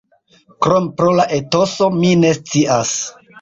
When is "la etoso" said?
1.19-1.91